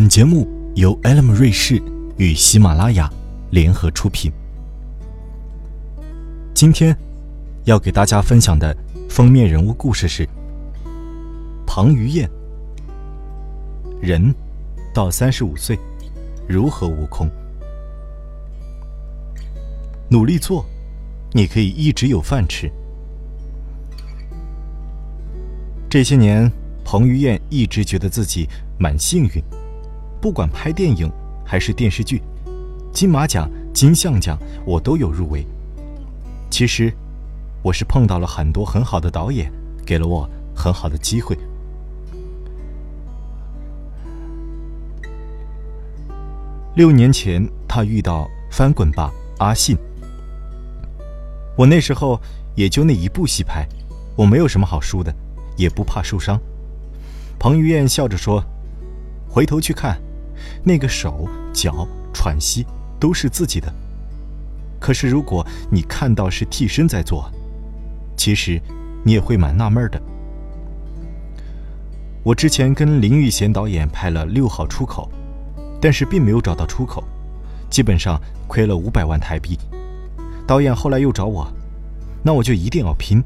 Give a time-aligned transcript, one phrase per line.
[0.00, 1.78] 本节目由 Elm 瑞士
[2.16, 3.12] 与喜马拉雅
[3.50, 4.32] 联合出品。
[6.54, 6.96] 今天
[7.64, 8.74] 要给大家分享的
[9.10, 10.26] 封面人物故事是
[11.66, 12.26] 彭于晏。
[14.00, 14.34] 人
[14.94, 15.78] 到三十五岁，
[16.48, 17.28] 如何悟空？
[20.08, 20.64] 努力做，
[21.32, 22.72] 你可以一直有饭吃。
[25.90, 26.50] 这些年，
[26.86, 28.48] 彭于晏一直觉得自己
[28.78, 29.44] 蛮幸运，
[30.20, 31.10] 不管拍电影
[31.44, 32.22] 还是电视剧，
[32.92, 35.46] 金马奖、金像奖我都有入围。
[36.50, 36.92] 其实，
[37.62, 39.50] 我是碰到了很多很好的导演，
[39.86, 41.36] 给了我很好的机会。
[46.74, 49.74] 六年前，他遇到《翻滚吧，阿信》。
[51.56, 52.20] 我那时候
[52.54, 53.66] 也就那一部戏拍，
[54.16, 55.14] 我没有什么好输的，
[55.56, 56.38] 也不怕受伤。
[57.38, 58.44] 彭于晏笑着说
[59.28, 60.00] ：“回头去看，
[60.64, 62.66] 那个手脚喘息
[62.98, 63.72] 都是自己的。
[64.78, 67.30] 可是如果你看到是替身在做，
[68.16, 68.60] 其实
[69.04, 70.00] 你也会蛮纳闷的。”
[72.22, 75.10] 我之前跟林玉贤导演拍了《六号出口》。
[75.82, 77.02] 但是并没有找到出口，
[77.70, 79.58] 基本上亏了五百万台币。
[80.46, 81.50] 导演后来又找我，
[82.22, 83.24] 那我就一定要拼。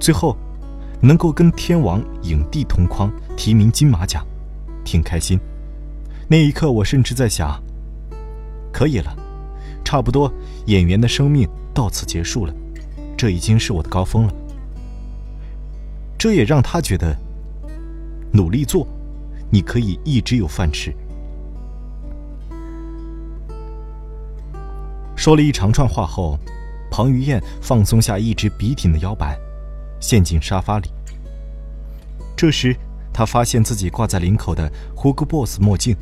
[0.00, 0.34] 最后，
[1.02, 4.26] 能够跟天王影帝同框提名金马奖，
[4.82, 5.38] 挺开心。
[6.30, 7.58] 那一刻，我甚至在想：
[8.70, 9.16] 可以了，
[9.82, 10.30] 差不多
[10.66, 12.52] 演员的生命到此结束了，
[13.16, 14.34] 这已经是我的高峰了。
[16.18, 17.16] 这也让他觉得，
[18.30, 18.86] 努力做，
[19.50, 20.94] 你可以一直有饭吃。
[25.16, 26.38] 说了一长串话后，
[26.90, 29.34] 彭于晏放松下一直笔挺的腰板，
[29.98, 30.90] 陷进沙发里。
[32.36, 32.76] 这时，
[33.14, 35.96] 他发现自己挂在领口的 HUGBOSS 墨镜，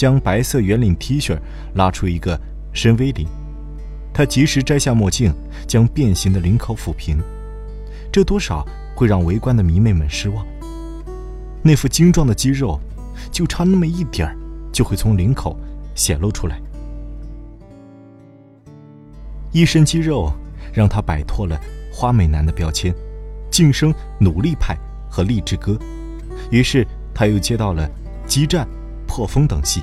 [0.00, 1.38] 将白色圆领 T 恤
[1.74, 2.40] 拉出一个
[2.72, 3.28] 深 V 领。
[4.14, 5.30] 他及时摘下墨镜，
[5.66, 7.18] 将变形的领口抚平，
[8.10, 8.66] 这多少
[8.96, 10.42] 会让围观的迷妹们失望。
[11.62, 12.80] 那副精壮的肌肉，
[13.30, 14.34] 就差那么一点儿，
[14.72, 15.54] 就会从领口
[15.94, 16.58] 显露出来。
[19.52, 20.32] 一身肌肉，
[20.72, 21.60] 让他摆脱了
[21.92, 22.94] 花美男的标签，
[23.50, 24.74] 晋升努力派
[25.10, 25.78] 和励志哥。
[26.50, 27.86] 于是他又接到了
[28.26, 28.66] 激战、
[29.10, 29.82] 破风等戏。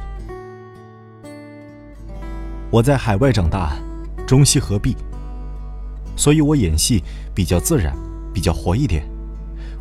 [2.71, 3.77] 我在海外长大，
[4.25, 4.95] 中西合璧，
[6.15, 7.03] 所以我演戏
[7.35, 7.93] 比较自然，
[8.33, 9.03] 比较活一点。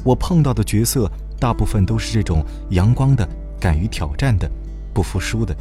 [0.03, 1.09] 我碰到的角色
[1.39, 3.29] 大部分都是这种阳光的、
[3.61, 4.51] 敢于挑战的、
[4.93, 5.57] 不服输的。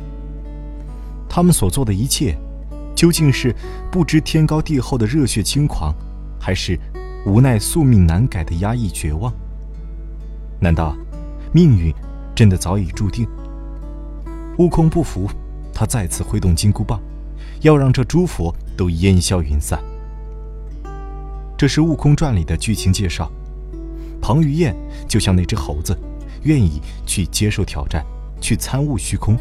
[1.29, 2.35] 他们所做的一切。
[2.95, 3.53] 究竟是
[3.91, 5.93] 不知天高地厚的热血轻狂，
[6.39, 6.79] 还是
[7.25, 9.33] 无奈宿命难改的压抑绝望？
[10.61, 10.95] 难道
[11.51, 11.93] 命运
[12.33, 13.27] 真的早已注定？
[14.57, 15.29] 悟空不服，
[15.73, 16.99] 他再次挥动金箍棒，
[17.61, 19.79] 要让这诸佛都烟消云散。
[21.57, 23.31] 这是《悟空传》里的剧情介绍。
[24.21, 24.75] 彭于晏
[25.07, 25.97] 就像那只猴子，
[26.43, 28.03] 愿意去接受挑战，
[28.41, 29.37] 去参悟虚空。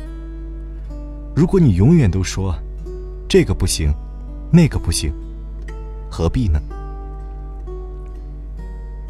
[1.35, 2.55] 如果你永远都说，
[3.29, 3.95] 这个不行，
[4.53, 5.13] 那个不行，
[6.11, 6.61] 何必呢？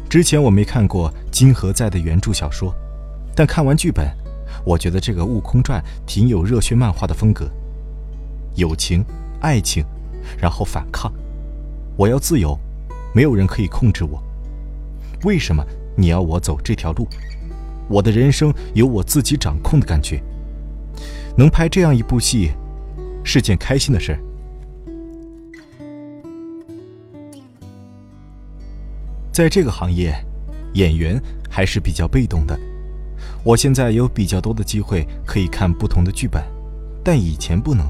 [0.07, 2.73] 之前我没看过金河在的原著小说，
[3.35, 4.07] 但看完剧本，
[4.65, 7.49] 我觉得这个《悟空传》挺有热血漫画的风格。
[8.55, 9.05] 友情、
[9.39, 9.85] 爱情，
[10.37, 11.13] 然后反抗，
[11.95, 12.57] 我要自由，
[13.13, 14.21] 没有人可以控制我。
[15.23, 15.63] 为什么
[15.95, 17.07] 你要我走这条路？
[17.87, 20.21] 我的人生由我自己掌控的感觉。
[21.37, 22.51] 能拍这样一部戏。
[23.27, 24.15] 是件开心的事。
[29.31, 30.13] 在这个行业，
[30.75, 32.55] 演员还是比较被动的。
[33.45, 36.43] 我现在有比较多的机会可以看不同的剧本，
[37.03, 37.85] 但以前不能，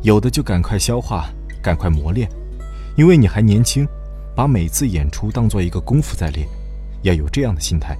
[0.00, 1.28] 有的就赶快消化，
[1.62, 2.26] 赶快磨练，
[2.96, 3.86] 因为你还年轻，
[4.34, 6.48] 把每次演出当做一个功夫在练，
[7.02, 7.94] 要有这样的心态。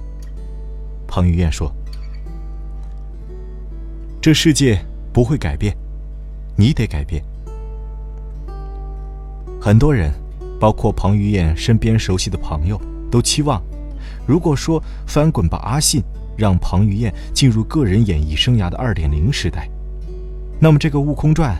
[1.07, 1.71] 彭于晏说
[4.19, 4.83] ：“这世界
[5.13, 5.77] 不会改变。”
[6.57, 7.23] 你得改变。
[9.61, 10.11] 很多人，
[10.59, 12.81] 包括彭于晏身边熟悉的朋友，
[13.11, 13.61] 都期望，
[14.25, 16.01] 如果说《翻滚吧，阿信》
[16.39, 19.69] 让彭于晏进入个人演艺生涯的二点零时代，
[20.59, 21.55] 那么这个《悟空传》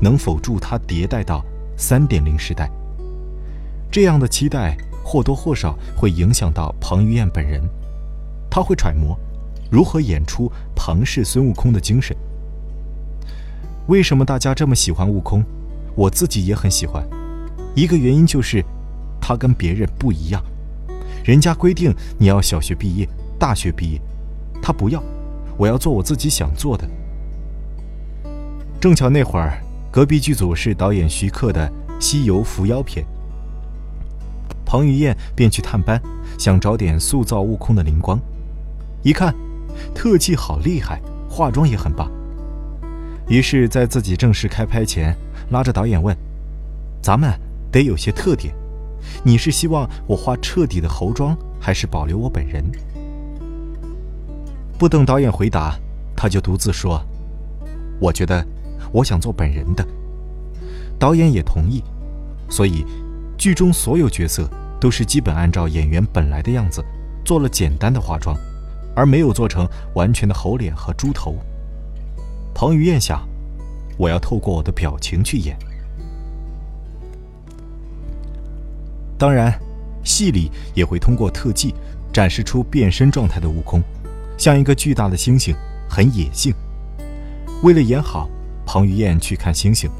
[0.00, 1.44] 能否助他迭代到
[1.76, 2.70] 三点零时代？
[3.90, 7.60] 这样的期待或多或少会影响到彭于晏本人，
[8.48, 9.18] 他会揣摩
[9.68, 12.16] 如何演出彭氏孙悟空的精神。
[13.88, 15.44] 为什么大家这么喜欢悟空？
[15.96, 17.04] 我自己也很喜欢。
[17.74, 18.64] 一个原因就是，
[19.20, 20.40] 他跟别人不一样。
[21.24, 24.00] 人家规定你要小学毕业、大学毕业，
[24.62, 25.02] 他不要。
[25.56, 26.88] 我要做我自己想做的。
[28.80, 29.60] 正巧那会儿，
[29.90, 31.68] 隔壁剧组是导演徐克的
[32.00, 33.04] 《西游伏妖篇》，
[34.64, 36.00] 彭于晏便去探班，
[36.38, 38.18] 想找点塑造悟空的灵光。
[39.02, 39.34] 一看，
[39.94, 40.98] 特技好厉害，
[41.28, 42.10] 化妆也很棒。
[43.28, 45.14] 于是，在自己正式开拍前，
[45.50, 46.16] 拉着导演问
[47.02, 47.30] ：“咱们
[47.70, 48.54] 得有些特点，
[49.22, 52.64] 你是希望我化彻底的猴妆，还是保留我本人？”
[54.80, 55.78] 不等导演回答，
[56.16, 57.04] 他就独自说
[58.00, 58.42] ：“我觉得。”
[58.92, 59.86] 我想做本人的，
[60.98, 61.80] 导演也同意，
[62.48, 62.84] 所以
[63.38, 64.50] 剧中所有角色
[64.80, 66.84] 都是基本按照演员本来的样子
[67.24, 68.36] 做了简单的化妆，
[68.96, 71.36] 而没有做成完全的猴脸和猪头。
[72.52, 73.24] 彭于晏想，
[73.96, 75.56] 我要透过我的表情去演。
[79.16, 79.56] 当然，
[80.02, 81.72] 戏里也会通过特技
[82.12, 83.80] 展示出变身状态的悟空，
[84.40, 85.54] 像一个巨大的猩猩，
[85.86, 86.54] 很野性。
[87.62, 88.26] 为了演好。
[88.64, 89.90] 彭于晏去看星星，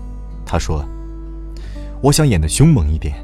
[0.47, 0.85] 他说
[2.01, 3.17] ：“我想演的凶猛一点，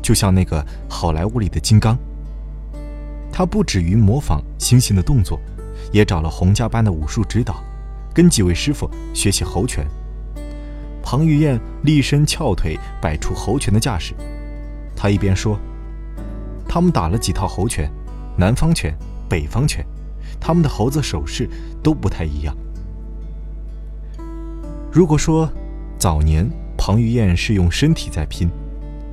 [0.00, 1.98] 就像那个好莱坞里的金刚。”
[3.30, 5.38] 他不止于模仿猩猩的动作，
[5.92, 7.62] 也找了洪家班的武术指导，
[8.14, 9.86] 跟几位师傅学习猴拳。
[11.02, 14.14] 彭于晏立身翘腿，摆出猴拳的架势。
[14.96, 15.58] 他一边说
[16.66, 17.92] ：“他们打了几套猴拳，
[18.38, 18.96] 南方拳、
[19.28, 19.84] 北方拳，
[20.40, 21.48] 他们的猴子手势
[21.82, 22.56] 都不太一样。”
[24.92, 25.50] 如果说
[25.98, 28.48] 早年彭于晏是用身体在拼，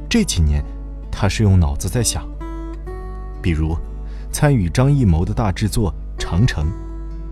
[0.10, 0.64] 这几年
[1.12, 2.28] 他是用脑子在想。
[3.42, 3.76] 比如
[4.32, 6.66] 参与张艺谋的大制作《长城》，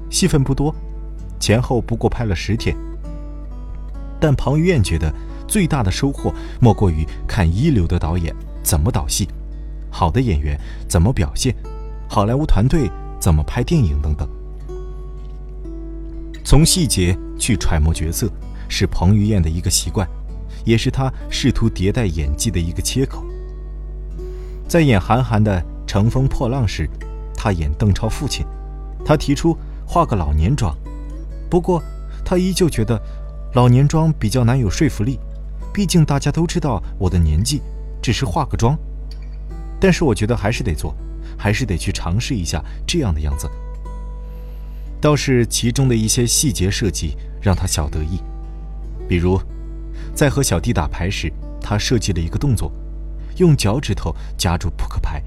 [0.09, 0.75] 戏份不多，
[1.39, 2.75] 前后不过拍了十天。
[4.19, 5.11] 但彭于晏觉得
[5.47, 9.27] 最大的收获莫过于看一流的导演怎么导戏，
[9.89, 11.55] 好的演员怎么表现，
[12.09, 12.91] 好莱坞团队
[13.21, 14.27] 怎么拍电影等等。
[16.43, 18.27] 从细节去揣摩角色，
[18.67, 20.05] 是彭于晏的一个习惯，
[20.65, 23.23] 也是他试图迭代演技的一个切口。
[24.67, 26.89] 在演韩寒的《乘风破浪》时，
[27.35, 28.45] 他演邓超父亲，
[29.05, 30.75] 他提出化个老年妆，
[31.49, 31.81] 不过
[32.25, 32.99] 他依旧觉得
[33.53, 35.19] 老年妆比较难有说服力，
[35.71, 37.61] 毕竟大家都知道我的年纪，
[38.01, 38.77] 只是化个妆。
[39.79, 40.95] 但是我觉得还是得做，
[41.41, 43.49] 还是得去尝试一下这样的样子。
[45.01, 48.19] 倒是其中的一些细节设计让他小得意，
[49.09, 49.41] 比如，
[50.13, 52.71] 在和小弟打牌时，他设计了一个动作，
[53.37, 55.19] 用脚趾头夹住扑克牌，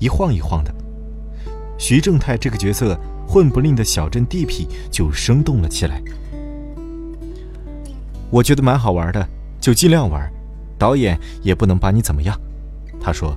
[0.00, 0.74] 一晃一晃的。
[1.78, 6.02] 徐正太这个角色混不吝的小镇地痞就生动了起来。
[8.30, 9.24] 我觉得蛮好玩的，
[9.60, 10.28] 就尽量玩，
[10.76, 12.36] 导演也不能把你怎么样。
[13.00, 13.36] 他说：“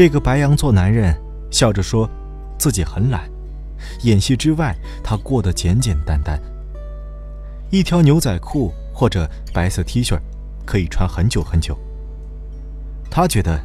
[0.00, 1.14] 这个白羊座男人
[1.50, 2.08] 笑着说。”
[2.56, 3.28] 自己很懒，
[4.02, 4.74] 演戏之外，
[5.04, 6.40] 他过得简简单单。
[7.70, 10.18] 一条牛仔裤或者白色 T 恤，
[10.64, 11.76] 可以穿很久很久。
[13.10, 13.60] 他觉得，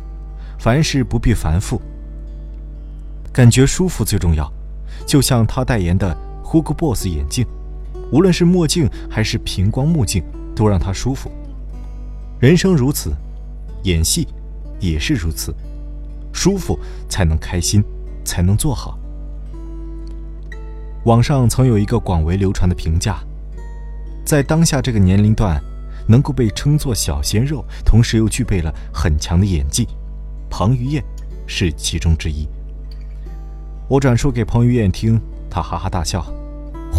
[0.60, 1.82] 凡事不必繁复，
[3.32, 4.52] 感觉舒服最重要。
[5.06, 7.48] 就像他代言的 Hugo Boss 眼镜，
[8.12, 10.22] 无论是墨镜还是平光目镜，
[10.54, 11.32] 都让他舒服。
[12.42, 13.14] 人生如此，
[13.84, 14.28] 演戏
[14.82, 15.56] 也是如此，
[16.36, 16.78] 舒服
[17.10, 17.84] 才能开心。
[18.28, 18.98] 才能做好。
[21.04, 23.20] 网上曾有一个广为流传的评价，
[24.26, 25.62] 在当下这个年龄段，
[26.08, 29.88] 能够被称作小鲜肉，同时又具备了很强的演技，
[30.50, 31.04] 彭于晏
[31.46, 32.50] 是其中之一。
[33.88, 35.22] 我转述给彭于晏听，
[35.52, 36.26] 他哈哈大笑：“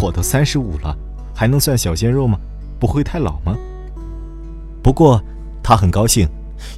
[0.01, 0.97] 我都三十五了，
[1.35, 2.39] 还能算小鲜肉吗？
[2.79, 3.53] 不会太老吗？”
[4.81, 5.21] 不过
[5.61, 6.25] 他很高兴，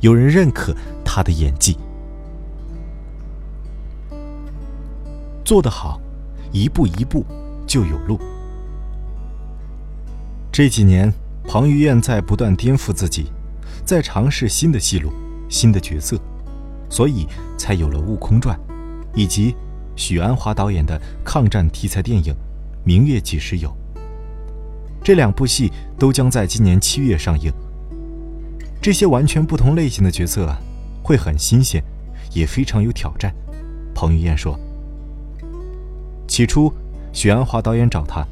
[0.02, 1.78] 有人认可他的演技。
[5.50, 6.00] 做得好，
[6.52, 7.26] 一步一步
[7.66, 8.20] 就有路。
[10.52, 11.12] 这几年，
[11.44, 13.32] 彭于晏在不断颠覆自己，
[13.84, 15.12] 在尝试新的戏路、
[15.50, 16.20] 新的角色，
[16.88, 17.26] 所以
[17.58, 18.56] 才有了《悟空传》，
[19.16, 19.56] 以及
[19.96, 22.32] 许鞍华导演的抗战题材电影
[22.84, 23.70] 《明月几时有》。
[25.04, 27.52] 这两部戏都将在今年七月上映。
[28.80, 30.56] 这些完全不同类型的角色，
[31.02, 31.84] 会很新鲜，
[32.36, 33.34] 也非常有挑战。
[33.96, 34.56] 彭于晏说。
[36.40, 36.74] 起初，
[37.12, 38.26] 许鞍华导演找他，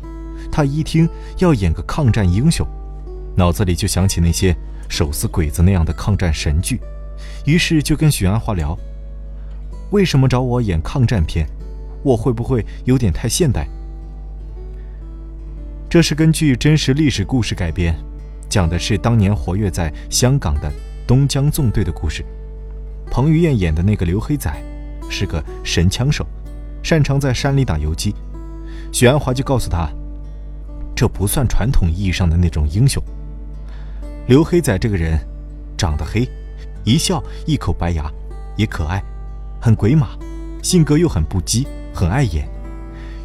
[0.50, 1.10] 他一听
[1.40, 2.66] 要演个抗战英雄，
[3.36, 4.56] 脑子里就想起那些
[4.88, 6.80] 手撕鬼子那样的抗战神剧，
[7.46, 8.78] 于是就跟许鞍华聊
[9.92, 11.46] ：“为什么找我演抗战片？
[12.02, 13.68] 我会不会有点太现代？”
[15.92, 17.94] 这是根据真实历史故事改编，
[18.48, 20.72] 讲的是当年活跃在香港的
[21.06, 22.24] 东江纵队的故事。
[23.12, 24.50] 彭于晏演的那个刘黑仔，
[25.10, 26.26] 是个神枪手。
[26.88, 28.16] 擅长在山里打游击。
[28.94, 29.90] 许鞍华就告诉他，
[30.96, 33.04] 这不算传统意义上的那种英雄。
[34.26, 35.20] 刘黑仔这个人，
[35.78, 36.26] 长得黑，
[36.86, 38.10] 一笑一口白牙，
[38.56, 39.04] 也可爱，
[39.60, 40.18] 很鬼马，
[40.64, 42.48] 性格又很不羁，很碍眼，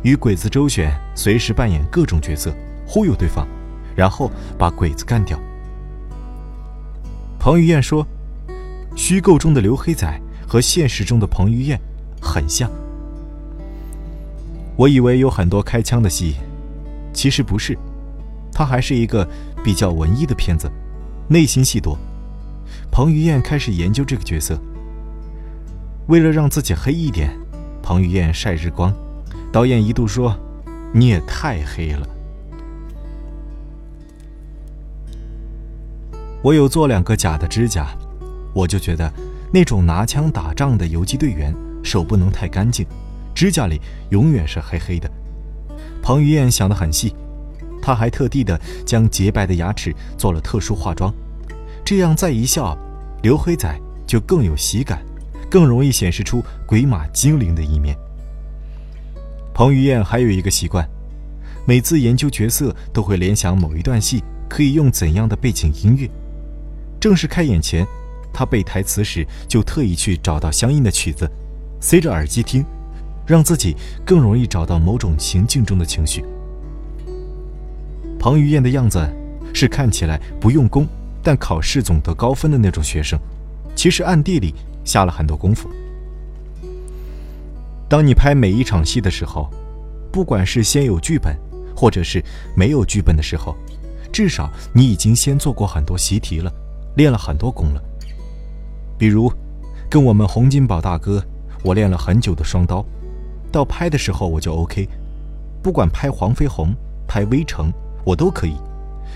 [0.03, 2.53] 与鬼子周旋，随时扮演各种角色，
[2.85, 3.47] 忽悠对方，
[3.95, 4.29] 然后
[4.59, 5.39] 把鬼子干掉。
[7.39, 8.05] 彭于晏说，
[8.97, 11.79] 虚构中的刘黑仔和现实中的彭于晏
[12.21, 12.69] 很像。
[14.83, 16.35] 我以为有很多开枪的戏，
[17.13, 17.79] 其实不是，
[18.53, 19.25] 他还是一个
[19.63, 20.69] 比较文艺的片子。
[21.29, 21.97] 内心戏多，
[22.91, 24.59] 彭于晏开始研究这个角色。
[26.09, 27.31] 为了让自己黑一点，
[27.81, 28.93] 彭于晏晒日光，
[29.53, 30.37] 导演一度说
[30.93, 32.05] ：“你也太黑了。”
[36.43, 37.87] 我有做两个假的指甲，
[38.53, 39.09] 我就觉得
[39.53, 42.85] 那种拿枪打仗的游击队员手不能太干净，
[43.43, 43.81] 指甲里
[44.11, 45.11] 永远是黑黑的。
[46.01, 47.13] 彭于晏想得很细。
[47.83, 48.57] 他还特地的
[48.87, 51.13] 将洁白的牙齿做了特殊化妆，
[51.85, 52.79] 这样再一笑，
[53.21, 55.05] 刘黑仔就更有喜感，
[55.51, 57.97] 更容易显示出鬼马精灵的一面。
[59.53, 60.89] 彭于晏还有一个习惯，
[61.67, 66.09] 每次研究角色都会联想某一段戏可以用怎样的背景音乐。
[67.01, 67.85] 正式开演前，
[68.33, 71.29] 他背台词时就特意去找到相应的曲子，
[71.81, 72.65] 塞着耳机听，
[73.33, 73.75] 让自己
[74.05, 76.23] 更容易找到某种情境中的情绪。
[78.19, 79.01] 彭于晏的样子
[79.55, 80.87] 是看起来不用功，
[81.23, 83.19] 但考试总得高分的那种学生，
[83.75, 85.67] 其实暗地里下了很多功夫。
[87.89, 89.49] 当你拍每一场戏的时候，
[90.13, 91.35] 不管是先有剧本，
[91.75, 92.23] 或者是
[92.55, 93.57] 没有剧本的时候，
[94.13, 96.53] 至少你已经先做过很多习题了，
[96.97, 97.83] 练了很多功了。
[98.99, 99.33] 比如，
[99.89, 101.25] 跟我们洪金宝大哥，
[101.63, 102.85] 我练了很久的双刀，
[103.53, 104.89] 到拍的时候我就 OK，
[105.63, 106.75] 不管拍黄飞鸿，
[107.07, 107.71] 拍微城。
[108.05, 108.57] 我都可以，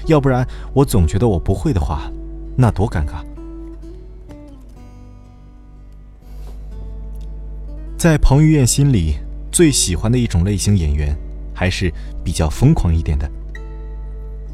[0.07, 2.09] 要不然我总觉得我不会的话，
[2.57, 3.25] 那多尴尬。
[7.99, 9.17] 在彭于晏心里，
[9.51, 11.17] 最喜欢的一种类型演员，
[11.53, 13.29] 还是比较疯狂一点的。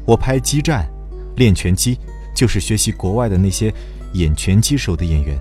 [0.03, 0.89] 我拍激战、
[1.35, 1.99] 练拳击，
[2.35, 3.71] 就是学习国外的那些
[4.13, 5.37] 演拳击手的演员，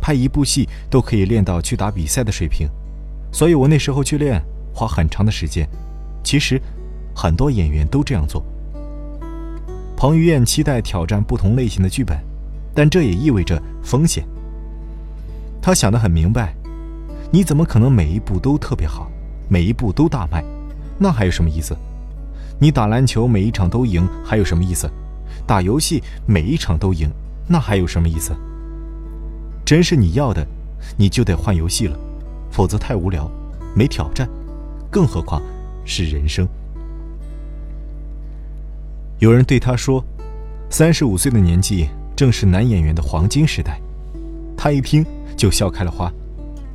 [0.00, 2.68] 拍一部戏都可以练到去打比赛的水平，
[3.32, 4.42] 所以我那时候去练，
[4.74, 5.68] 花很长的时间。
[6.22, 6.60] 其实。
[7.12, 8.42] 很多演员都这样做。
[9.94, 12.16] 彭于晏期待挑战不同类型的剧本，
[12.74, 14.24] 但这也意味着风险。
[15.60, 16.54] 他想得很明白，
[17.30, 19.10] 你怎么可能每一部都特别好，
[19.50, 20.42] 每一部都大卖？
[20.98, 21.76] 那还有什么意思？
[22.58, 24.88] 你打篮球每一场都赢，还有什么意思？
[25.46, 27.10] 打游戏每一场都赢，
[27.46, 28.34] 那还有什么意思？
[29.66, 30.46] 真是你要的，
[30.96, 31.98] 你就得换游戏了，
[32.50, 33.30] 否则太无聊，
[33.74, 34.28] 没挑战。
[34.90, 35.40] 更何况
[35.84, 36.46] 是人生。
[39.18, 40.04] 有人对他说
[40.70, 43.80] ：“三十五岁的年纪正是男演员的黄金时代。”
[44.56, 45.04] 他一听
[45.36, 46.12] 就笑开了花。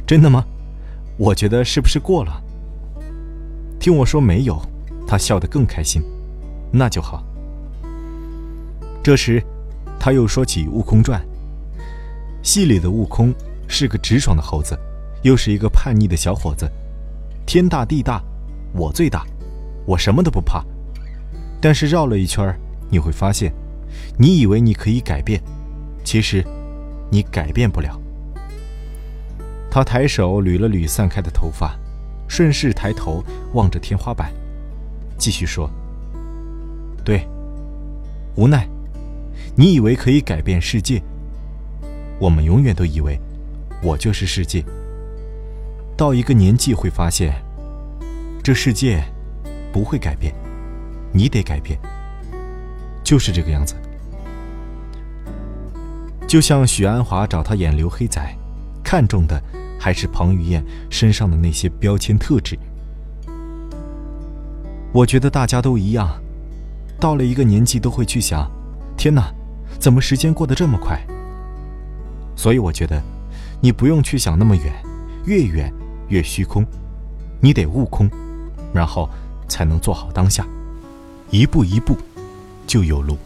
[0.08, 0.46] 真的吗？
[1.17, 2.41] 我觉得是不是过了？
[3.79, 4.62] 听我说没有，
[5.08, 6.01] 他笑得更开心。
[6.72, 7.24] 那就好。
[9.03, 9.44] 这时，
[10.00, 11.22] 他又说起《悟空传》。
[12.44, 13.34] 戏里的悟空
[13.67, 14.77] 是个直爽的猴子，
[15.25, 16.72] 又是一个叛逆的小伙子。
[17.48, 18.24] 天大地大，
[18.74, 19.25] 我最大，
[19.88, 20.63] 我什么都不怕。
[21.60, 22.55] 但是绕了一圈
[22.91, 23.51] 你会发现，
[24.20, 25.41] 你以为你可以改变，
[26.03, 26.46] 其实
[27.10, 28.00] 你改变不了。
[29.72, 31.75] 他抬手捋了捋散开的头发，
[32.27, 34.32] 顺势抬头望着天花板，
[35.17, 35.67] 继续说
[37.03, 37.27] ：“对，
[38.36, 38.67] 无奈，
[39.55, 41.01] 你以为可以改变世界，
[42.20, 43.20] 我们永远都以为
[43.82, 44.63] 我就是世界。
[45.98, 47.34] 到一个年纪会发现，
[48.44, 49.04] 这世界
[49.72, 50.34] 不会改变。”
[51.14, 51.80] 你得改变，
[53.02, 53.74] 就是这个样子。
[56.28, 58.22] 就像许鞍华找他演刘黑仔，
[58.84, 59.42] 看中的
[59.80, 62.60] 还是彭于晏身上的那些标签特质。
[64.92, 66.22] 我觉得大家都一样，
[67.00, 68.52] 到了一个年纪都会去想：
[68.98, 69.34] 天哪，
[69.80, 71.00] 怎么时间过得这么快？
[72.36, 73.02] 所以我觉得，
[73.62, 74.74] 你不用去想那么远，
[75.25, 75.72] 越远
[76.10, 76.66] 越虚空，
[77.42, 78.10] 你得悟空，
[78.74, 79.10] 然后
[79.48, 80.46] 才能做好当下。
[81.32, 81.98] 一步一步，
[82.68, 83.18] 就有路。